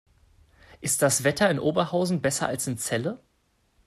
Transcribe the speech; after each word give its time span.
Ist 0.79 1.03
das 1.03 1.23
Wetter 1.23 1.47
in 1.51 1.59
Oberhausen 1.59 2.21
besser 2.23 2.47
als 2.47 2.65
in 2.65 2.79
Celle? 2.79 3.19